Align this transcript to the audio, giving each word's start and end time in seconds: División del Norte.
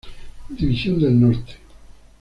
División 0.49 0.99
del 0.99 1.19
Norte. 1.21 1.57